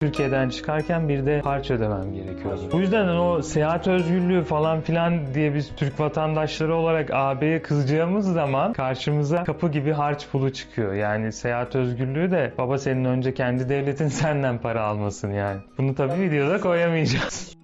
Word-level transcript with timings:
Türkiye'den 0.00 0.48
çıkarken 0.48 1.08
bir 1.08 1.26
de 1.26 1.40
harç 1.40 1.70
ödemem 1.70 2.14
gerekiyordu. 2.14 2.68
Bu 2.72 2.80
yüzden 2.80 3.08
o 3.08 3.42
seyahat 3.42 3.88
özgürlüğü 3.88 4.44
falan 4.44 4.80
filan 4.80 5.34
diye 5.34 5.54
biz 5.54 5.72
Türk 5.76 6.00
vatandaşları 6.00 6.74
olarak 6.74 7.10
AB'ye 7.12 7.62
kızacağımız 7.62 8.32
zaman 8.32 8.72
karşımıza 8.72 9.44
kapı 9.44 9.68
gibi 9.68 9.92
harç 9.92 10.28
pulu 10.28 10.52
çıkıyor. 10.52 10.92
Yani 10.92 11.32
seyahat 11.32 11.76
özgürlüğü 11.76 12.30
de 12.30 12.52
baba 12.58 12.78
senin 12.78 13.04
önce 13.04 13.34
kendi 13.34 13.68
devletin 13.68 14.08
senden 14.22 14.58
para 14.58 14.82
almasın 14.82 15.32
yani. 15.32 15.60
Bunu 15.78 15.94
tabii 15.94 16.20
videoda 16.20 16.60
koyamayacağız. 16.60 17.55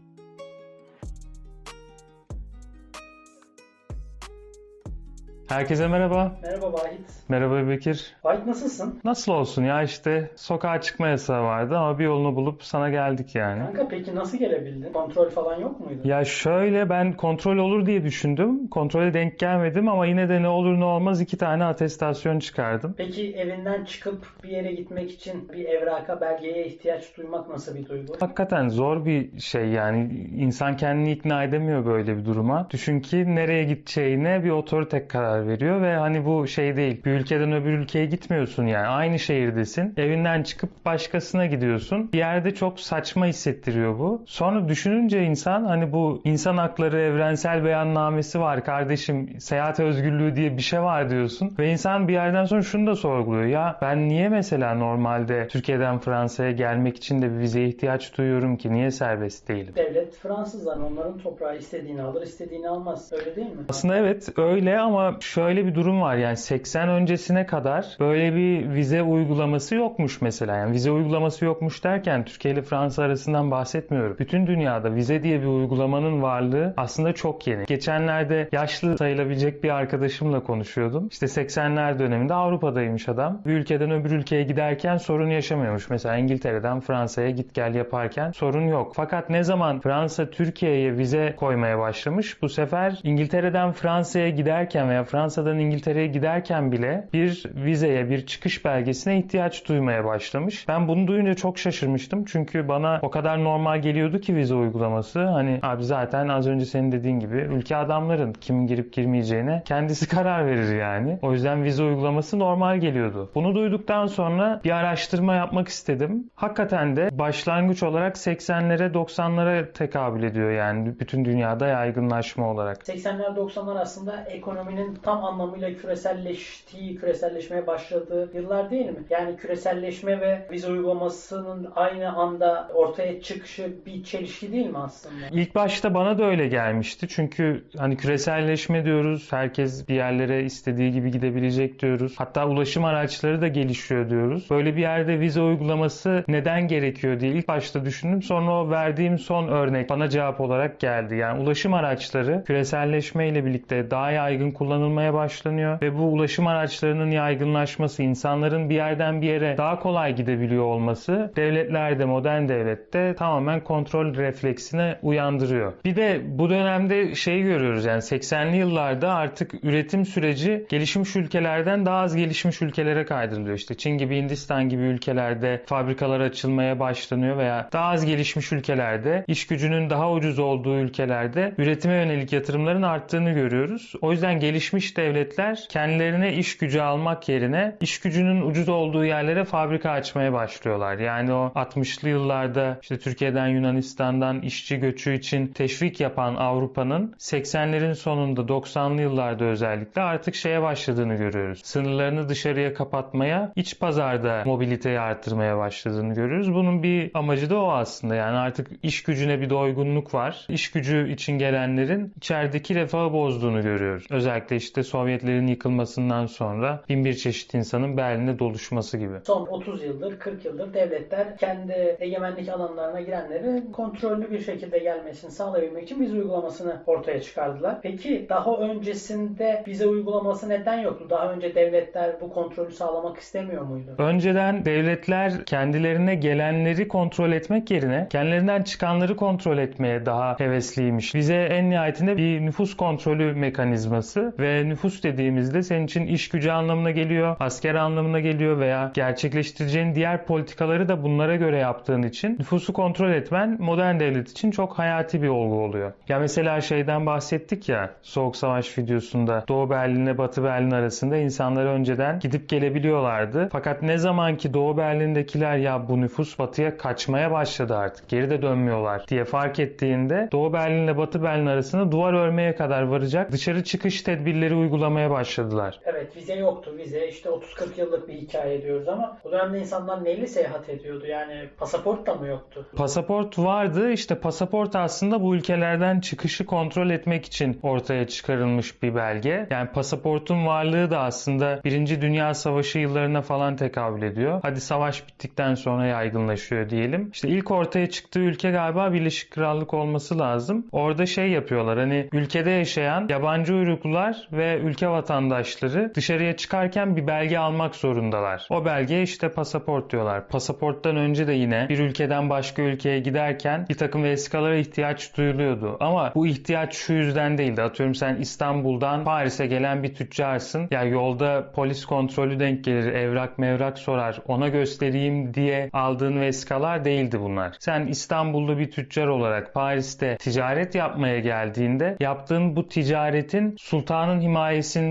Herkese 5.53 5.89
merhaba. 5.89 6.33
Merhaba 6.43 6.73
Vahit. 6.73 7.01
Merhaba 7.29 7.69
Bekir. 7.69 8.17
Vahit 8.25 8.47
nasılsın? 8.47 9.01
Nasıl 9.05 9.33
olsun 9.33 9.65
ya 9.65 9.83
işte 9.83 10.31
sokağa 10.37 10.81
çıkma 10.81 11.09
yasağı 11.09 11.43
vardı 11.43 11.77
ama 11.77 11.99
bir 11.99 12.05
yolunu 12.05 12.37
bulup 12.37 12.63
sana 12.65 12.91
geldik 12.91 13.35
yani. 13.35 13.65
Kanka 13.65 13.89
peki 13.89 14.15
nasıl 14.15 14.39
gelebildin? 14.39 14.93
Kontrol 14.93 15.31
falan 15.31 15.61
yok 15.61 15.81
muydu? 15.81 16.01
Ya 16.05 16.25
şöyle 16.25 16.91
ben 16.91 17.13
kontrol 17.13 17.57
olur 17.57 17.87
diye 17.87 18.05
düşündüm. 18.05 18.69
Kontrole 18.69 19.15
denk 19.15 19.39
gelmedim 19.39 19.89
ama 19.89 20.07
yine 20.07 20.29
de 20.29 20.43
ne 20.43 20.49
olur 20.49 20.81
ne 20.81 20.85
olmaz 20.85 21.21
iki 21.21 21.37
tane 21.37 21.65
atestasyon 21.65 22.39
çıkardım. 22.39 22.95
Peki 22.97 23.33
evinden 23.37 23.85
çıkıp 23.85 24.27
bir 24.45 24.49
yere 24.49 24.73
gitmek 24.73 25.11
için 25.11 25.49
bir 25.53 25.65
evraka, 25.65 26.21
belgeye 26.21 26.67
ihtiyaç 26.67 27.17
duymak 27.17 27.49
nasıl 27.49 27.75
bir 27.75 27.89
duygu? 27.89 28.13
Hakikaten 28.21 28.69
zor 28.69 29.05
bir 29.05 29.41
şey 29.41 29.69
yani 29.69 30.29
insan 30.37 30.77
kendini 30.77 31.13
ikna 31.13 31.45
edemiyor 31.45 31.87
böyle 31.87 32.17
bir 32.17 32.25
duruma. 32.25 32.67
Düşün 32.71 33.01
ki 33.01 33.35
nereye 33.35 33.65
gideceğine 33.65 34.45
bir 34.45 34.51
otorite 34.51 35.09
karar 35.09 35.42
veriyor 35.47 35.83
ve 35.83 35.95
hani 35.97 36.25
bu 36.25 36.47
şey 36.47 36.77
değil. 36.77 37.05
Bir 37.05 37.11
ülkeden 37.11 37.53
öbür 37.53 37.73
ülkeye 37.73 38.07
gitmiyorsun 38.07 38.67
yani. 38.67 38.87
Aynı 38.87 39.19
şehirdesin. 39.19 39.95
Evinden 39.97 40.43
çıkıp 40.43 40.85
başkasına 40.85 41.47
gidiyorsun. 41.47 42.13
Bir 42.13 42.19
yerde 42.19 42.55
çok 42.55 42.81
saçma 42.81 43.27
hissettiriyor 43.27 43.99
bu. 43.99 44.23
Sonra 44.27 44.69
düşününce 44.69 45.23
insan 45.25 45.65
hani 45.65 45.93
bu 45.93 46.21
insan 46.25 46.57
hakları 46.57 47.01
evrensel 47.01 47.65
beyannamesi 47.65 48.41
var 48.41 48.65
kardeşim 48.65 49.41
seyahat 49.41 49.81
özgürlüğü 49.81 50.37
diye 50.37 50.57
bir 50.57 50.63
şey 50.63 50.83
var 50.83 51.11
diyorsun. 51.11 51.55
Ve 51.59 51.73
insan 51.73 52.09
bir 52.09 52.13
yerden 52.13 52.45
sonra 52.45 52.63
şunu 52.63 52.87
da 52.87 52.97
sorguluyor. 52.97 53.45
Ya 53.45 53.79
ben 53.83 54.09
niye 54.09 54.29
mesela 54.29 54.75
normalde 54.75 55.49
Türkiye'den 55.49 55.99
Fransa'ya 55.99 56.51
gelmek 56.51 56.97
için 56.97 57.23
de 57.23 57.33
bir 57.33 57.39
vizeye 57.39 57.69
ihtiyaç 57.69 58.19
duyuyorum 58.19 58.57
ki? 58.57 58.73
Niye 58.73 58.91
serbest 58.91 59.49
değilim? 59.49 59.75
Devlet 59.77 60.15
Fransızlar 60.15 60.77
onların 60.77 61.19
toprağı 61.19 61.57
istediğini 61.57 62.03
alır, 62.03 62.23
istediğini 62.23 62.69
almaz. 62.69 63.13
Öyle 63.13 63.37
değil 63.37 63.47
mi? 63.47 63.63
Aslında 63.69 63.97
evet 63.97 64.29
öyle 64.39 64.79
ama 64.79 65.17
şöyle 65.35 65.67
bir 65.67 65.75
durum 65.75 66.01
var 66.01 66.17
yani 66.17 66.37
80 66.37 66.89
öncesine 66.89 67.47
kadar 67.47 67.87
böyle 68.01 68.35
bir 68.35 68.75
vize 68.75 69.03
uygulaması 69.03 69.75
yokmuş 69.75 70.21
mesela. 70.21 70.57
Yani 70.57 70.73
vize 70.73 70.91
uygulaması 70.91 71.45
yokmuş 71.45 71.85
derken 71.85 72.25
Türkiye 72.25 72.55
ile 72.55 72.63
Fransa 72.63 73.03
arasından 73.03 73.51
bahsetmiyorum. 73.51 74.17
Bütün 74.19 74.47
dünyada 74.47 74.95
vize 74.95 75.23
diye 75.23 75.41
bir 75.41 75.47
uygulamanın 75.47 76.23
varlığı 76.23 76.75
aslında 76.77 77.13
çok 77.13 77.47
yeni. 77.47 77.65
Geçenlerde 77.65 78.49
yaşlı 78.53 78.99
sayılabilecek 78.99 79.65
bir 79.65 79.71
arkadaşımla 79.71 80.43
konuşuyordum. 80.43 81.09
İşte 81.09 81.27
80'ler 81.27 81.99
döneminde 81.99 82.35
Avrupa'daymış 82.35 83.09
adam. 83.09 83.43
Bir 83.47 83.53
ülkeden 83.53 83.91
öbür 83.91 84.11
ülkeye 84.11 84.43
giderken 84.43 84.97
sorun 84.97 85.31
yaşamıyormuş. 85.31 85.91
Mesela 85.91 86.17
İngiltere'den 86.17 86.81
Fransa'ya 86.81 87.31
git 87.31 87.55
gel 87.55 87.75
yaparken 87.75 88.31
sorun 88.31 88.67
yok. 88.67 88.93
Fakat 88.97 89.31
ne 89.31 89.43
zaman 89.43 89.81
Fransa 89.81 90.31
Türkiye'ye 90.31 90.97
vize 90.97 91.35
koymaya 91.37 91.79
başlamış 91.79 92.43
bu 92.43 92.49
sefer 92.49 93.01
İngiltere'den 93.03 93.73
Fransa'ya 93.73 94.29
giderken 94.29 94.89
veya 94.89 95.05
Fransa'dan 95.13 95.59
İngiltere'ye 95.59 96.07
giderken 96.07 96.73
bile 96.73 97.09
bir 97.13 97.45
vizeye, 97.55 98.11
bir 98.11 98.27
çıkış 98.27 98.65
belgesine 98.65 99.19
ihtiyaç 99.19 99.69
duymaya 99.69 100.05
başlamış. 100.05 100.69
Ben 100.69 100.89
bunu 100.89 101.07
duyunca 101.07 101.35
çok 101.35 101.59
şaşırmıştım. 101.59 102.25
Çünkü 102.25 102.69
bana 102.69 102.99
o 103.03 103.11
kadar 103.11 103.45
normal 103.45 103.83
geliyordu 103.83 104.19
ki 104.19 104.37
vize 104.37 104.55
uygulaması. 104.55 105.25
Hani 105.25 105.59
abi 105.63 105.85
zaten 105.85 106.29
az 106.29 106.49
önce 106.49 106.65
senin 106.65 106.93
dediğin 106.93 107.21
gibi 107.21 107.37
ülke 107.37 107.77
adamların 107.77 108.33
kimin 108.33 108.67
girip 108.67 108.93
girmeyeceğine 108.93 109.63
kendisi 109.65 110.09
karar 110.17 110.47
verir 110.47 110.77
yani. 110.77 111.19
O 111.23 111.33
yüzden 111.33 111.65
vize 111.65 111.83
uygulaması 111.83 112.39
normal 112.39 112.79
geliyordu. 112.79 113.31
Bunu 113.35 113.55
duyduktan 113.55 114.07
sonra 114.07 114.61
bir 114.65 114.71
araştırma 114.71 115.35
yapmak 115.35 115.69
istedim. 115.69 116.31
Hakikaten 116.35 116.97
de 116.97 117.19
başlangıç 117.19 117.83
olarak 117.83 118.17
80'lere 118.17 118.93
90'lara 118.93 119.73
tekabül 119.73 120.23
ediyor 120.23 120.51
yani 120.51 121.01
bütün 121.01 121.25
dünyada 121.25 121.67
yaygınlaşma 121.67 122.51
olarak. 122.51 122.77
80'ler 122.77 123.37
90'lar 123.37 123.79
aslında 123.81 124.25
ekonominin 124.25 125.02
tam 125.03 125.25
anlamıyla 125.25 125.75
küreselleştiği, 125.75 126.97
küreselleşmeye 126.97 127.67
başladığı 127.67 128.31
yıllar 128.35 128.71
değil 128.71 128.87
mi? 128.87 128.99
Yani 129.11 129.37
küreselleşme 129.37 130.21
ve 130.21 130.47
vize 130.51 130.69
uygulamasının 130.69 131.73
aynı 131.77 132.17
anda 132.17 132.69
ortaya 132.75 133.23
çıkışı 133.23 133.73
bir 133.87 134.05
çelişki 134.05 134.53
değil 134.53 134.67
mi 134.67 134.79
aslında? 134.79 135.15
İlk 135.33 135.55
başta 135.55 135.95
bana 135.95 136.19
da 136.19 136.25
öyle 136.25 136.49
gelmişti. 136.49 137.09
Çünkü 137.09 137.65
hani 137.79 137.97
küreselleşme 137.97 138.85
diyoruz. 138.85 139.33
Herkes 139.33 139.89
bir 139.89 139.95
yerlere 139.95 140.45
istediği 140.45 140.93
gibi 140.93 141.11
gidebilecek 141.11 141.83
diyoruz. 141.83 142.15
Hatta 142.19 142.49
ulaşım 142.49 142.85
araçları 142.85 143.41
da 143.41 143.49
gelişiyor 143.49 144.11
diyoruz. 144.11 144.47
Böyle 144.51 144.77
bir 144.77 144.81
yerde 144.81 145.21
vize 145.21 145.41
uygulaması 145.43 146.25
neden 146.29 146.69
gerekiyor 146.69 147.21
diye 147.21 147.33
ilk 147.33 147.49
başta 147.49 147.85
düşündüm. 147.85 148.23
Sonra 148.23 148.63
o 148.63 148.71
verdiğim 148.71 149.19
son 149.19 149.49
örnek 149.49 149.91
bana 149.91 150.09
cevap 150.09 150.41
olarak 150.41 150.81
geldi. 150.81 151.17
Yani 151.17 151.43
ulaşım 151.43 151.75
araçları 151.75 152.45
küreselleşme 152.47 153.29
ile 153.29 153.45
birlikte 153.45 153.91
daha 153.91 154.11
yaygın 154.11 154.51
kullanılmaya 154.51 154.92
başlanıyor 154.97 155.81
ve 155.83 155.99
bu 155.99 156.03
ulaşım 156.03 156.47
araçlarının 156.47 157.11
yaygınlaşması, 157.11 158.03
insanların 158.03 158.71
bir 158.71 158.75
yerden 158.75 159.23
bir 159.23 159.27
yere 159.27 159.57
daha 159.59 159.79
kolay 159.79 160.17
gidebiliyor 160.17 160.65
olması 160.65 161.33
devletlerde, 161.37 162.05
modern 162.05 162.49
devlette 162.49 163.15
tamamen 163.15 163.61
kontrol 163.61 164.15
refleksine 164.15 164.99
uyandırıyor. 165.03 165.73
Bir 165.85 165.97
de 165.97 166.21
bu 166.25 166.51
dönemde 166.51 167.15
şey 167.15 167.43
görüyoruz 167.43 167.85
yani 167.85 168.01
80'li 168.01 168.57
yıllarda 168.57 169.13
artık 169.15 169.55
üretim 169.65 170.05
süreci 170.05 170.67
gelişmiş 170.69 171.17
ülkelerden 171.17 171.87
daha 171.87 171.97
az 171.97 172.17
gelişmiş 172.17 172.63
ülkelere 172.63 173.05
kaydırılıyor. 173.05 173.57
İşte 173.57 173.75
Çin 173.75 173.99
gibi, 173.99 174.17
Hindistan 174.17 174.69
gibi 174.69 174.83
ülkelerde 174.83 175.63
fabrikalar 175.67 176.21
açılmaya 176.21 176.81
başlanıyor 176.81 177.37
veya 177.37 177.69
daha 177.73 177.85
az 177.85 178.07
gelişmiş 178.07 178.53
ülkelerde, 178.53 179.25
iş 179.29 179.47
gücünün 179.47 179.91
daha 179.91 180.13
ucuz 180.13 180.39
olduğu 180.39 180.77
ülkelerde 180.79 181.55
üretime 181.59 181.95
yönelik 181.95 182.33
yatırımların 182.33 182.83
arttığını 182.83 183.31
görüyoruz. 183.31 183.93
O 184.01 184.13
yüzden 184.13 184.41
gelişmiş 184.41 184.82
devletler 184.97 185.67
kendilerine 185.69 186.35
iş 186.35 186.57
gücü 186.59 186.81
almak 186.81 187.29
yerine 187.29 187.77
iş 187.81 188.01
gücünün 188.01 188.43
ucuz 188.43 188.69
olduğu 188.69 189.05
yerlere 189.05 189.45
fabrika 189.45 189.91
açmaya 189.91 190.33
başlıyorlar. 190.33 190.99
Yani 190.99 191.33
o 191.33 191.53
60'lı 191.55 192.09
yıllarda 192.09 192.79
işte 192.83 192.99
Türkiye'den 192.99 193.49
Yunanistan'dan 193.49 194.41
işçi 194.41 194.77
göçü 194.77 195.15
için 195.15 195.47
teşvik 195.47 196.01
yapan 196.01 196.35
Avrupa'nın 196.35 197.15
80'lerin 197.19 197.95
sonunda 197.95 198.41
90'lı 198.41 199.01
yıllarda 199.01 199.45
özellikle 199.45 200.03
artık 200.03 200.35
şeye 200.35 200.63
başladığını 200.63 201.15
görüyoruz. 201.15 201.61
Sınırlarını 201.65 202.29
dışarıya 202.29 202.75
kapatmaya, 202.75 203.53
iç 203.57 203.79
pazarda 203.81 204.43
mobiliteyi 204.47 205.01
arttırmaya 205.01 205.59
başladığını 205.59 206.15
görüyoruz. 206.15 206.55
Bunun 206.55 206.83
bir 206.83 207.11
amacı 207.15 207.51
da 207.51 207.61
o 207.61 207.71
aslında. 207.71 208.15
Yani 208.15 208.37
artık 208.37 208.71
iş 208.83 209.03
gücüne 209.03 209.41
bir 209.41 209.51
doygunluk 209.51 210.15
var. 210.15 210.47
İş 210.49 210.71
gücü 210.71 211.13
için 211.13 211.39
gelenlerin 211.39 212.13
içerideki 212.17 212.75
refahı 212.75 213.13
bozduğunu 213.13 213.63
görüyoruz. 213.63 214.07
Özellikle 214.11 214.57
işte 214.57 214.72
Sovyetlerin 214.81 215.47
yıkılmasından 215.47 216.27
sonra 216.27 216.83
bin 216.89 217.05
bir 217.05 217.15
çeşit 217.15 217.55
insanın 217.55 217.97
Berlin'de 217.97 218.39
doluşması 218.39 218.99
gibi. 218.99 219.15
Son 219.27 219.47
30 219.47 219.85
yıldır, 219.85 220.19
40 220.19 220.45
yıldır 220.45 220.75
devletler 220.75 221.37
kendi 221.37 221.97
egemenlik 222.01 222.49
alanlarına 222.49 223.01
girenleri 223.01 223.73
kontrollü 223.73 224.31
bir 224.31 224.41
şekilde 224.41 224.79
gelmesini 224.79 225.31
sağlayabilmek 225.31 225.83
için 225.83 226.01
vize 226.01 226.17
uygulamasını 226.17 226.83
ortaya 226.87 227.21
çıkardılar. 227.21 227.83
Peki 227.83 228.27
daha 228.29 228.57
öncesinde 228.57 229.65
vize 229.67 229.87
uygulaması 229.87 230.49
neden 230.49 230.79
yoktu? 230.79 231.07
Daha 231.11 231.33
önce 231.33 231.55
devletler 231.55 232.21
bu 232.21 232.31
kontrolü 232.31 232.73
sağlamak 232.73 233.19
istemiyor 233.19 233.63
muydu? 233.63 233.91
Önceden 233.99 234.65
devletler 234.65 235.45
kendilerine 235.45 236.15
gelenleri 236.15 236.89
kontrol 236.89 237.33
etmek 237.33 237.71
yerine 237.71 238.07
kendilerinden 238.11 238.63
çıkanları 238.63 239.17
kontrol 239.17 239.59
etmeye 239.59 240.07
daha 240.07 240.39
hevesliymiş. 240.41 241.15
Bize 241.15 241.35
en 241.35 241.71
nihayetinde 241.71 242.17
bir 242.17 242.41
nüfus 242.41 242.77
kontrolü 242.77 243.35
mekanizması 243.35 244.35
ve 244.39 244.62
nüfus 244.69 245.03
dediğimizde 245.03 245.63
senin 245.63 245.85
için 245.85 246.07
iş 246.07 246.29
gücü 246.29 246.51
anlamına 246.51 246.91
geliyor, 246.91 247.37
asker 247.41 247.75
anlamına 247.75 248.21
geliyor 248.21 248.59
veya 248.59 248.91
gerçekleştireceğin 248.95 249.95
diğer 249.95 250.27
politikaları 250.27 250.89
da 250.89 251.03
bunlara 251.03 251.37
göre 251.37 251.59
yaptığın 251.59 252.03
için 252.03 252.37
nüfusu 252.39 252.73
kontrol 252.73 253.11
etmen 253.11 253.57
modern 253.61 254.01
devlet 254.01 254.31
için 254.31 254.51
çok 254.51 254.79
hayati 254.79 255.23
bir 255.23 255.29
olgu 255.29 255.55
oluyor. 255.55 255.93
Ya 256.09 256.19
mesela 256.19 256.61
şeyden 256.61 257.07
bahsettik 257.07 257.69
ya 257.69 257.91
Soğuk 258.03 258.37
Savaş 258.37 258.79
videosunda 258.79 259.45
Doğu 259.49 259.71
Berlin 259.71 260.07
ile 260.07 260.19
Batı 260.19 260.45
Berlin 260.45 260.71
arasında 260.71 261.17
insanlar 261.17 261.67
önceden 261.67 262.21
gidip 262.21 262.49
gelebiliyorlardı. 262.49 263.49
Fakat 263.53 263.83
ne 263.83 263.99
zaman 263.99 264.37
ki 264.37 264.55
Doğu 264.55 264.77
Berlin'dekiler 264.77 265.57
ya 265.57 265.89
bu 265.89 266.01
nüfus 266.01 266.39
batıya 266.39 266.77
kaçmaya 266.77 267.31
başladı 267.31 267.77
artık 267.77 268.09
geri 268.09 268.31
de 268.31 268.43
dönmüyorlar 268.43 269.05
diye 269.09 269.25
fark 269.25 269.59
ettiğinde 269.59 270.29
Doğu 270.33 270.53
Berlin 270.53 270.85
ile 270.85 270.97
Batı 270.97 271.23
Berlin 271.23 271.47
arasında 271.47 271.93
duvar 271.93 272.13
örmeye 272.13 272.55
kadar 272.55 272.83
varacak 272.83 273.33
dışarı 273.33 273.65
çıkış 273.65 274.03
tedbirleri 274.03 274.52
vizeleri 274.53 274.55
uygulamaya 274.55 275.11
başladılar. 275.11 275.81
Evet 275.85 276.17
vize 276.17 276.35
yoktu. 276.35 276.75
Vize 276.79 277.09
işte 277.09 277.29
30-40 277.29 277.81
yıllık 277.81 278.09
bir 278.09 278.15
hikaye 278.15 278.63
diyoruz 278.63 278.89
ama 278.89 279.19
o 279.25 279.33
dönemde 279.33 279.59
insanlar 279.59 280.05
neyle 280.05 280.27
seyahat 280.27 280.69
ediyordu? 280.69 281.07
Yani 281.07 281.49
pasaport 281.59 282.07
da 282.07 282.15
mı 282.15 282.27
yoktu? 282.27 282.67
Pasaport 282.77 283.39
vardı. 283.39 283.91
İşte 283.91 284.15
pasaport 284.15 284.77
aslında 284.77 285.23
bu 285.23 285.35
ülkelerden 285.35 286.01
çıkışı 286.01 286.47
kontrol 286.47 286.91
etmek 286.91 287.25
için 287.25 287.61
ortaya 287.63 288.07
çıkarılmış 288.07 288.83
bir 288.83 288.95
belge. 288.95 289.47
Yani 289.51 289.69
pasaportun 289.75 290.47
varlığı 290.47 290.91
da 290.91 290.99
aslında 290.99 291.61
Birinci 291.65 292.03
Dünya 292.03 292.35
Savaşı 292.35 292.79
yıllarına 292.79 293.23
falan 293.23 293.57
tekabül 293.57 294.03
ediyor. 294.03 294.41
Hadi 294.43 294.61
savaş 294.61 295.09
bittikten 295.09 295.55
sonra 295.55 295.87
yaygınlaşıyor 295.87 296.71
diyelim. 296.71 297.11
İşte 297.13 297.29
ilk 297.29 297.51
ortaya 297.51 297.91
çıktığı 297.91 298.21
ülke 298.21 298.51
galiba 298.51 298.93
Birleşik 298.93 299.31
Krallık 299.31 299.75
olması 299.75 300.19
lazım. 300.19 300.67
Orada 300.73 301.07
şey 301.07 301.31
yapıyorlar 301.31 301.79
hani 301.79 302.09
ülkede 302.13 302.51
yaşayan 302.51 303.07
yabancı 303.09 303.55
uyruklular 303.55 304.29
ve 304.33 304.42
ülke 304.43 304.89
vatandaşları 304.89 305.93
dışarıya 305.95 306.37
çıkarken 306.37 306.97
bir 306.97 307.07
belge 307.07 307.39
almak 307.39 307.77
zorundalar. 307.77 308.47
O 308.51 308.65
belge 308.65 309.03
işte 309.03 309.29
pasaport 309.33 309.93
diyorlar. 309.93 310.29
Pasaporttan 310.29 310.97
önce 310.97 311.27
de 311.27 311.33
yine 311.33 311.67
bir 311.69 311.79
ülkeden 311.79 312.31
başka 312.31 312.63
ülkeye 312.63 313.01
giderken 313.01 313.67
bir 313.69 313.75
takım 313.75 314.05
vesikalara 314.05 314.57
ihtiyaç 314.57 315.17
duyuluyordu. 315.17 315.77
Ama 315.81 316.13
bu 316.15 316.27
ihtiyaç 316.27 316.75
şu 316.75 316.93
yüzden 316.93 317.39
değildi. 317.39 317.63
Atıyorum 317.63 317.95
sen 317.95 318.17
İstanbul'dan 318.17 319.05
Paris'e 319.05 319.47
gelen 319.47 319.83
bir 319.83 319.95
tüccarsın. 319.95 320.69
Ya 320.71 320.85
yolda 320.85 321.53
polis 321.55 321.85
kontrolü 321.85 322.41
denk 322.41 322.65
gelir, 322.65 322.93
evrak 322.93 323.39
mevrak 323.39 323.79
sorar. 323.79 324.19
Ona 324.29 324.49
göstereyim 324.49 325.35
diye 325.35 325.71
aldığın 325.73 326.21
vesikalar 326.21 326.85
değildi 326.85 327.21
bunlar. 327.21 327.57
Sen 327.59 327.87
İstanbullu 327.87 328.59
bir 328.59 328.71
tüccar 328.71 329.07
olarak 329.07 329.55
Paris'te 329.55 330.17
ticaret 330.17 330.75
yapmaya 330.75 331.19
geldiğinde 331.19 331.97
yaptığın 332.01 332.57
bu 332.57 332.69
ticaretin 332.69 333.57
sultanın 333.59 334.21
himayesinde 334.21 334.32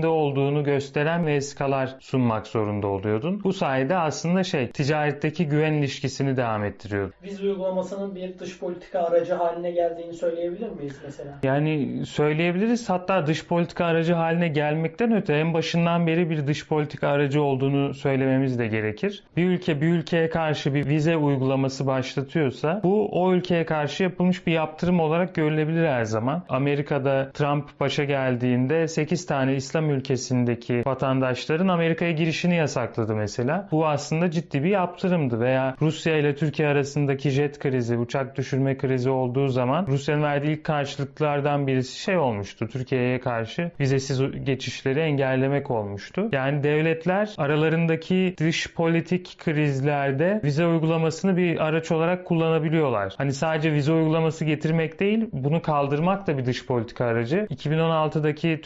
olduğunu 0.06 0.64
gösteren 0.64 1.26
vesikalar 1.26 1.96
sunmak 2.00 2.46
zorunda 2.46 2.86
oluyordun. 2.86 3.40
Bu 3.44 3.52
sayede 3.52 3.96
aslında 3.96 4.44
şey 4.44 4.70
ticaretteki 4.70 5.48
güven 5.48 5.72
ilişkisini 5.72 6.36
devam 6.36 6.64
ettiriyordu. 6.64 7.12
Vize 7.22 7.42
uygulamasının 7.42 8.14
bir 8.14 8.38
dış 8.38 8.58
politika 8.58 9.00
aracı 9.00 9.34
haline 9.34 9.70
geldiğini 9.70 10.14
söyleyebilir 10.14 10.68
miyiz 10.68 10.96
mesela? 11.04 11.38
Yani 11.42 12.02
söyleyebiliriz 12.06 12.90
hatta 12.90 13.26
dış 13.26 13.46
politika 13.46 13.84
aracı 13.84 14.14
haline 14.14 14.48
gelmekten 14.48 15.12
öte 15.16 15.34
en 15.34 15.54
başından 15.54 16.06
beri 16.06 16.30
bir 16.30 16.46
dış 16.46 16.68
politika 16.68 17.08
aracı 17.08 17.42
olduğunu 17.42 17.94
söylememiz 17.94 18.58
de 18.58 18.66
gerekir. 18.66 19.24
Bir 19.36 19.44
ülke 19.48 19.80
bir 19.80 19.88
ülkeye 19.88 20.30
karşı 20.30 20.74
bir 20.74 20.86
vize 20.86 21.16
uygulaması 21.16 21.86
başlatıyorsa 21.86 22.80
bu 22.84 23.08
o 23.22 23.32
ülkeye 23.32 23.66
karşı 23.66 24.02
yapılmış 24.02 24.46
bir 24.46 24.52
yaptırım 24.52 25.00
olarak 25.00 25.34
görülebilir 25.34 25.86
her 25.86 26.04
zaman. 26.04 26.42
Amerika'da 26.48 27.30
Trump 27.32 27.80
başa 27.80 28.04
geldiğinde 28.04 28.88
8 28.88 29.21
tane 29.26 29.54
İslam 29.54 29.90
ülkesindeki 29.90 30.82
vatandaşların 30.86 31.68
Amerika'ya 31.68 32.12
girişini 32.12 32.56
yasakladı 32.56 33.14
mesela. 33.14 33.68
Bu 33.72 33.86
aslında 33.86 34.30
ciddi 34.30 34.64
bir 34.64 34.70
yaptırımdı 34.70 35.40
veya 35.40 35.76
Rusya 35.80 36.16
ile 36.16 36.34
Türkiye 36.34 36.68
arasındaki 36.68 37.30
jet 37.30 37.58
krizi, 37.58 37.96
uçak 37.96 38.36
düşürme 38.36 38.76
krizi 38.76 39.10
olduğu 39.10 39.48
zaman 39.48 39.86
Rusya'nın 39.86 40.22
verdiği 40.22 40.52
ilk 40.52 40.64
karşılıklardan 40.64 41.66
birisi 41.66 42.00
şey 42.00 42.18
olmuştu. 42.18 42.68
Türkiye'ye 42.68 43.20
karşı 43.20 43.70
vizesiz 43.80 44.44
geçişleri 44.44 45.00
engellemek 45.00 45.70
olmuştu. 45.70 46.28
Yani 46.32 46.62
devletler 46.62 47.34
aralarındaki 47.38 48.34
dış 48.38 48.74
politik 48.74 49.36
krizlerde 49.38 50.40
vize 50.44 50.66
uygulamasını 50.66 51.36
bir 51.36 51.58
araç 51.66 51.92
olarak 51.92 52.24
kullanabiliyorlar. 52.24 53.14
Hani 53.18 53.32
sadece 53.32 53.72
vize 53.72 53.92
uygulaması 53.92 54.44
getirmek 54.44 55.00
değil, 55.00 55.28
bunu 55.32 55.62
kaldırmak 55.62 56.26
da 56.26 56.38
bir 56.38 56.46
dış 56.46 56.66
politika 56.66 57.04
aracı. 57.04 57.46
2016'daki 57.50 58.60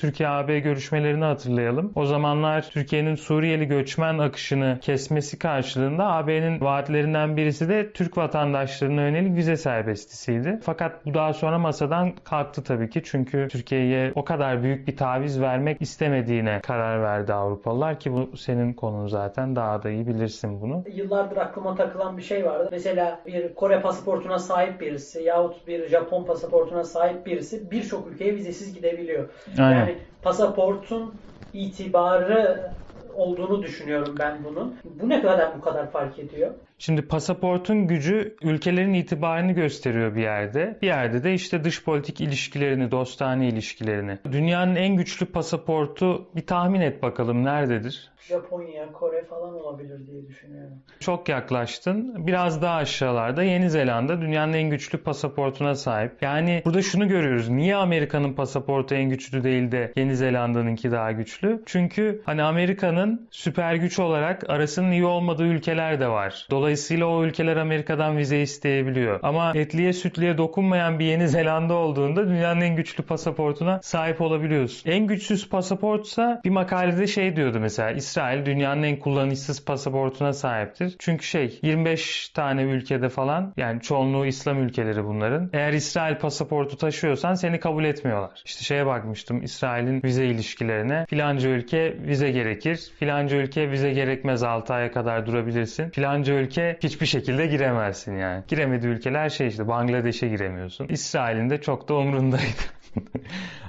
Türkiye-AB 0.47 0.59
görüşmelerini 0.61 1.25
hatırlayalım. 1.25 1.93
O 1.95 2.05
zamanlar 2.05 2.71
Türkiye'nin 2.71 3.15
Suriyeli 3.15 3.67
göçmen 3.67 4.19
akışını 4.19 4.79
kesmesi 4.81 5.39
karşılığında 5.39 6.05
AB'nin 6.05 6.61
vaatlerinden 6.61 7.37
birisi 7.37 7.69
de 7.69 7.93
Türk 7.93 8.17
vatandaşlarına 8.17 9.03
yönelik 9.03 9.37
vize 9.37 9.57
serbestisiydi. 9.57 10.59
Fakat 10.63 11.07
bu 11.07 11.15
daha 11.15 11.33
sonra 11.33 11.59
masadan 11.59 12.13
kalktı 12.25 12.65
tabii 12.65 12.91
ki. 12.91 13.03
Çünkü 13.05 13.49
Türkiye'ye 13.51 14.13
o 14.15 14.25
kadar 14.25 14.63
büyük 14.63 14.89
bir 14.89 14.97
taviz 14.97 15.41
vermek 15.41 15.83
istemediğine 15.83 16.61
karar 16.61 17.03
verdi 17.03 17.33
Avrupalılar 17.33 18.01
ki 18.01 18.13
bu 18.13 18.37
senin 18.37 18.73
konun 18.73 19.07
zaten 19.07 19.57
daha 19.57 19.83
da 19.83 19.91
iyi 19.91 20.07
bilirsin 20.07 20.61
bunu. 20.61 20.85
Yıllardır 20.93 21.37
aklıma 21.37 21.75
takılan 21.75 22.17
bir 22.17 22.23
şey 22.23 22.45
vardı. 22.45 22.69
Mesela 22.73 23.21
bir 23.27 23.55
Kore 23.55 23.81
pasaportuna 23.81 24.39
sahip 24.39 24.81
birisi 24.81 25.23
yahut 25.23 25.67
bir 25.69 25.89
Japon 25.89 26.25
pasaportuna 26.25 26.85
sahip 26.85 27.27
birisi 27.27 27.71
birçok 27.71 28.07
ülkeye 28.13 28.35
vizesiz 28.35 28.75
gidebiliyor. 28.75 29.29
Aynen. 29.59 29.79
Yani 29.79 29.97
pasaportun 30.27 31.21
itibarı 31.53 32.75
olduğunu 33.09 33.63
düşünüyorum 33.63 34.19
ben 34.19 34.45
bunun. 34.45 34.81
Bu 34.85 35.09
ne 35.09 35.23
kadar 35.23 35.57
bu 35.59 35.61
kadar 35.61 35.93
fark 35.93 36.19
ediyor? 36.19 36.55
Şimdi 36.79 37.03
pasaportun 37.03 37.87
gücü 37.87 38.37
ülkelerin 38.43 38.95
itibarını 38.95 39.53
gösteriyor 39.53 40.15
bir 40.15 40.23
yerde. 40.23 40.79
Bir 40.83 40.87
yerde 40.87 41.25
de 41.25 41.35
işte 41.35 41.65
dış 41.65 41.85
politik 41.85 42.21
ilişkilerini, 42.21 42.91
dostane 42.91 43.49
ilişkilerini. 43.49 44.19
Dünyanın 44.33 44.77
en 44.77 44.97
güçlü 44.97 45.27
pasaportu 45.27 46.29
bir 46.37 46.47
tahmin 46.47 46.81
et 46.81 47.03
bakalım 47.03 47.45
nerededir? 47.45 48.11
Japonya, 48.29 48.93
Kore 48.93 49.25
falan 49.25 49.55
olabilir 49.55 50.07
diye 50.07 50.27
düşünüyorum. 50.27 50.73
Çok 51.01 51.29
yaklaştın. 51.29 52.27
Biraz 52.27 52.63
daha 52.63 52.75
aşağılarda 52.77 53.43
Yeni 53.43 53.71
Zelanda 53.71 54.21
dünyanın 54.21 54.53
en 54.53 54.71
güçlü 54.71 54.99
pasaportuna 54.99 55.75
sahip. 55.75 56.23
Yani 56.23 56.63
burada 56.65 56.83
şunu 56.83 57.09
görüyoruz. 57.09 57.49
Niye 57.49 57.77
Amerika'nın 57.77 58.33
pasaportu 58.33 58.95
en 58.95 59.11
güçlü 59.11 59.45
değil 59.45 59.73
de 59.73 59.93
Yeni 59.97 60.17
Zelanda'nınki 60.17 60.91
daha 60.91 61.13
güçlü? 61.13 61.63
Çünkü 61.67 62.23
hani 62.27 62.43
Amerika'nın 62.43 63.29
süper 63.31 63.75
güç 63.75 63.99
olarak 63.99 64.51
arasının 64.51 64.91
iyi 64.91 65.05
olmadığı 65.05 65.47
ülkeler 65.47 66.01
de 66.01 66.09
var. 66.09 66.47
Dolayısıyla 66.51 66.66
o 67.05 67.25
ülkeler 67.25 67.57
Amerika'dan 67.57 68.19
vize 68.19 68.41
isteyebiliyor. 68.41 69.21
Ama 69.23 69.53
etliye 69.55 69.93
sütlüye 69.93 70.39
dokunmayan 70.39 70.99
bir 70.99 71.05
Yeni 71.05 71.29
Zelanda 71.29 71.75
olduğunda 71.75 72.29
dünyanın 72.29 72.61
en 72.61 72.77
güçlü 72.77 73.03
pasaportuna 73.03 73.81
sahip 73.83 74.21
olabiliyorsun. 74.21 74.91
En 74.91 75.07
güçsüz 75.07 75.49
pasaportsa 75.49 76.41
bir 76.45 76.51
makalede 76.51 77.07
şey 77.07 77.37
diyordu 77.37 77.61
mesela 77.61 77.91
İsrail 77.91 78.47
dünyanın 78.47 78.83
en 78.83 78.99
kullanışsız 78.99 79.65
pasaportuna 79.65 80.33
sahiptir. 80.33 80.97
Çünkü 80.99 81.27
şey 81.27 81.59
25 81.63 82.29
tane 82.29 82.63
ülkede 82.63 83.09
falan 83.09 83.53
yani 83.57 83.81
çoğunluğu 83.81 84.27
İslam 84.27 84.63
ülkeleri 84.63 85.05
bunların. 85.05 85.51
Eğer 85.53 85.73
İsrail 85.73 86.17
pasaportu 86.17 86.77
taşıyorsan 86.77 87.35
seni 87.35 87.61
kabul 87.61 87.85
etmiyorlar. 87.85 88.43
İşte 88.45 88.65
şeye 88.65 88.87
bakmıştım 88.87 89.43
İsrail'in 89.43 90.03
vize 90.03 90.27
ilişkilerine. 90.27 91.07
Filanca 91.09 91.49
ülke 91.49 91.97
vize 92.07 92.31
gerekir. 92.31 92.81
Filanca 92.99 93.37
ülke 93.37 93.71
vize 93.71 93.93
gerekmez 93.93 94.43
6 94.43 94.75
aya 94.75 94.93
kadar 94.93 95.27
durabilirsin. 95.27 95.91
Filanca 95.91 96.35
ülke 96.35 96.56
hiçbir 96.61 97.07
şekilde 97.07 97.47
giremezsin 97.47 98.17
yani. 98.17 98.45
Giremediği 98.49 98.93
ülkeler 98.93 99.29
şey 99.29 99.49
işte 99.49 99.69
Bangladeş'e 99.69 100.29
giremiyorsun. 100.29 100.89
İsrail'in 100.89 101.51
de 101.51 101.61
çok 101.61 101.89
da 101.89 101.95
umrundaydı. 101.95 102.63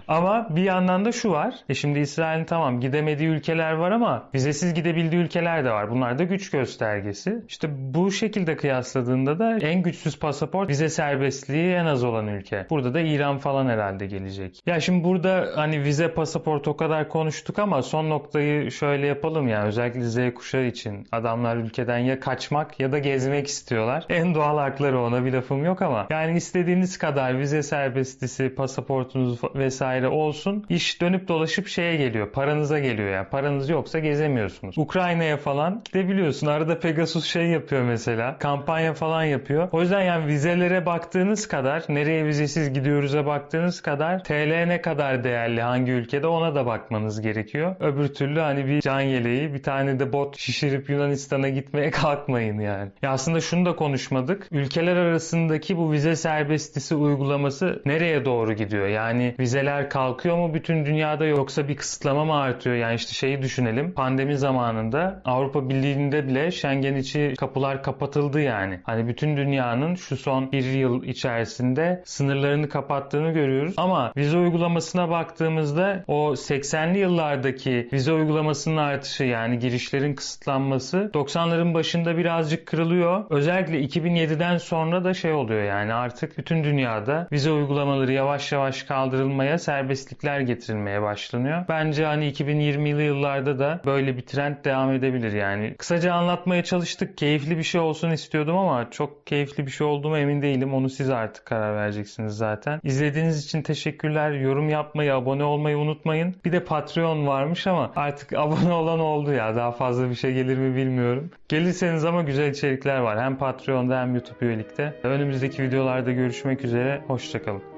ama 0.07 0.47
bir 0.49 0.63
yandan 0.63 1.05
da 1.05 1.11
şu 1.11 1.31
var. 1.31 1.55
E 1.69 1.73
şimdi 1.73 1.99
İsrail'in 1.99 2.45
tamam 2.45 2.79
gidemediği 2.79 3.29
ülkeler 3.29 3.71
var 3.73 3.91
ama 3.91 4.29
vizesiz 4.33 4.73
gidebildiği 4.73 5.21
ülkeler 5.21 5.65
de 5.65 5.71
var. 5.71 5.91
Bunlar 5.91 6.19
da 6.19 6.23
güç 6.23 6.51
göstergesi. 6.51 7.41
İşte 7.47 7.67
bu 7.93 8.11
şekilde 8.11 8.55
kıyasladığında 8.55 9.39
da 9.39 9.57
en 9.57 9.81
güçsüz 9.81 10.19
pasaport 10.19 10.69
vize 10.69 10.89
serbestliği 10.89 11.73
en 11.73 11.85
az 11.85 12.03
olan 12.03 12.27
ülke. 12.27 12.67
Burada 12.69 12.93
da 12.93 12.99
İran 12.99 13.37
falan 13.37 13.67
herhalde 13.67 14.05
gelecek. 14.05 14.61
Ya 14.65 14.79
şimdi 14.79 15.03
burada 15.03 15.47
hani 15.55 15.83
vize 15.83 16.13
pasaport 16.13 16.67
o 16.67 16.77
kadar 16.77 17.09
konuştuk 17.09 17.59
ama 17.59 17.81
son 17.81 18.09
noktayı 18.09 18.71
şöyle 18.71 19.07
yapalım 19.07 19.47
ya 19.47 19.63
özellikle 19.63 20.01
Z 20.03 20.33
kuşağı 20.35 20.65
için. 20.65 21.07
Adamlar 21.11 21.57
ülkeden 21.57 21.97
ya 21.97 22.19
kaçmak 22.19 22.79
ya 22.79 22.91
da 22.91 22.99
gezmek 22.99 23.47
istiyorlar. 23.47 24.05
En 24.09 24.35
doğal 24.35 24.57
hakları 24.57 25.01
ona 25.01 25.25
bir 25.25 25.33
lafım 25.33 25.65
yok 25.65 25.81
ama 25.81 26.07
yani 26.09 26.37
istediğiniz 26.37 26.97
kadar 26.97 27.39
vize 27.39 27.63
serbestisi, 27.63 28.55
pasaportunuz 28.55 29.39
vesaire 29.55 29.96
olsun. 30.05 30.65
İş 30.69 31.01
dönüp 31.01 31.27
dolaşıp 31.27 31.67
şeye 31.67 31.95
geliyor. 31.95 32.31
Paranıza 32.31 32.79
geliyor 32.79 33.09
yani. 33.09 33.27
Paranız 33.29 33.69
yoksa 33.69 33.99
gezemiyorsunuz. 33.99 34.77
Ukrayna'ya 34.77 35.37
falan 35.37 35.81
gidebiliyorsun. 35.85 36.47
Arada 36.47 36.79
Pegasus 36.79 37.25
şey 37.25 37.45
yapıyor 37.47 37.81
mesela. 37.81 38.37
Kampanya 38.37 38.93
falan 38.93 39.23
yapıyor. 39.23 39.69
O 39.71 39.81
yüzden 39.81 40.01
yani 40.01 40.27
vizelere 40.27 40.85
baktığınız 40.85 41.47
kadar, 41.47 41.83
nereye 41.89 42.25
vizesiz 42.25 42.73
gidiyoruz'a 42.73 43.25
baktığınız 43.25 43.81
kadar 43.81 44.23
TL 44.23 44.65
ne 44.67 44.81
kadar 44.81 45.23
değerli 45.23 45.61
hangi 45.61 45.91
ülkede 45.91 46.27
ona 46.27 46.55
da 46.55 46.65
bakmanız 46.65 47.21
gerekiyor. 47.21 47.75
Öbür 47.79 48.07
türlü 48.07 48.39
hani 48.39 48.67
bir 48.67 48.81
can 48.81 49.01
yeleği, 49.01 49.53
bir 49.53 49.63
tane 49.63 49.99
de 49.99 50.13
bot 50.13 50.37
şişirip 50.37 50.89
Yunanistan'a 50.89 51.49
gitmeye 51.49 51.91
kalkmayın 51.91 52.59
yani. 52.59 52.91
Ya 53.01 53.11
aslında 53.11 53.41
şunu 53.41 53.65
da 53.65 53.75
konuşmadık. 53.75 54.47
Ülkeler 54.51 54.95
arasındaki 54.95 55.77
bu 55.77 55.91
vize 55.91 56.15
serbestisi 56.15 56.95
uygulaması 56.95 57.81
nereye 57.85 58.25
doğru 58.25 58.53
gidiyor? 58.53 58.87
Yani 58.87 59.35
vizeler 59.39 59.86
kalkıyor 59.89 60.37
mu 60.37 60.53
bütün 60.53 60.85
dünyada 60.85 61.25
yoksa 61.25 61.67
bir 61.67 61.75
kısıtlama 61.75 62.25
mı 62.25 62.35
artıyor? 62.35 62.75
Yani 62.75 62.95
işte 62.95 63.13
şeyi 63.13 63.41
düşünelim. 63.41 63.91
Pandemi 63.91 64.37
zamanında 64.37 65.21
Avrupa 65.25 65.69
Birliği'nde 65.69 66.27
bile 66.27 66.51
Schengen 66.51 66.95
içi 66.95 67.33
kapılar 67.37 67.83
kapatıldı 67.83 68.41
yani. 68.41 68.79
Hani 68.83 69.07
bütün 69.07 69.37
dünyanın 69.37 69.95
şu 69.95 70.17
son 70.17 70.51
bir 70.51 70.63
yıl 70.63 71.03
içerisinde 71.03 72.01
sınırlarını 72.05 72.69
kapattığını 72.69 73.31
görüyoruz. 73.31 73.73
Ama 73.77 74.11
vize 74.17 74.37
uygulamasına 74.37 75.09
baktığımızda 75.09 76.03
o 76.07 76.31
80'li 76.31 76.99
yıllardaki 76.99 77.89
vize 77.93 78.13
uygulamasının 78.13 78.77
artışı 78.77 79.23
yani 79.23 79.59
girişlerin 79.59 80.15
kısıtlanması 80.15 81.11
90'ların 81.13 81.73
başında 81.73 82.17
birazcık 82.17 82.65
kırılıyor. 82.65 83.25
Özellikle 83.29 83.81
2007'den 83.81 84.57
sonra 84.57 85.03
da 85.03 85.13
şey 85.13 85.33
oluyor 85.33 85.63
yani 85.63 85.93
artık 85.93 86.37
bütün 86.37 86.63
dünyada 86.63 87.27
vize 87.31 87.51
uygulamaları 87.51 88.11
yavaş 88.11 88.51
yavaş 88.51 88.83
kaldırılmaya, 88.83 89.57
serbestlikler 89.77 90.39
getirilmeye 90.39 91.01
başlanıyor. 91.01 91.65
Bence 91.69 92.05
hani 92.05 92.31
2020'li 92.31 93.03
yıllarda 93.03 93.59
da 93.59 93.81
böyle 93.85 94.17
bir 94.17 94.21
trend 94.21 94.55
devam 94.65 94.91
edebilir 94.91 95.33
yani. 95.33 95.75
Kısaca 95.77 96.13
anlatmaya 96.13 96.63
çalıştık. 96.63 97.17
Keyifli 97.17 97.57
bir 97.57 97.63
şey 97.63 97.81
olsun 97.81 98.09
istiyordum 98.09 98.57
ama 98.57 98.91
çok 98.91 99.27
keyifli 99.27 99.65
bir 99.65 99.71
şey 99.71 99.87
olduğuma 99.87 100.19
emin 100.19 100.41
değilim. 100.41 100.73
Onu 100.73 100.89
siz 100.89 101.09
artık 101.09 101.45
karar 101.45 101.75
vereceksiniz 101.75 102.33
zaten. 102.37 102.79
İzlediğiniz 102.83 103.45
için 103.45 103.61
teşekkürler. 103.61 104.31
Yorum 104.31 104.69
yapmayı, 104.69 105.15
abone 105.15 105.43
olmayı 105.43 105.77
unutmayın. 105.77 106.35
Bir 106.45 106.51
de 106.51 106.63
Patreon 106.63 107.27
varmış 107.27 107.67
ama 107.67 107.91
artık 107.95 108.33
abone 108.37 108.73
olan 108.73 108.99
oldu 108.99 109.33
ya. 109.33 109.55
Daha 109.55 109.71
fazla 109.71 110.09
bir 110.09 110.15
şey 110.15 110.33
gelir 110.33 110.57
mi 110.57 110.75
bilmiyorum. 110.75 111.31
Gelirseniz 111.49 112.05
ama 112.05 112.21
güzel 112.21 112.49
içerikler 112.49 112.97
var. 112.97 113.19
Hem 113.19 113.37
Patreon'da 113.37 114.01
hem 114.01 114.15
YouTube 114.15 114.45
üyelikte. 114.45 114.93
Önümüzdeki 115.03 115.63
videolarda 115.63 116.11
görüşmek 116.11 116.63
üzere. 116.63 117.01
Hoşçakalın. 117.07 117.76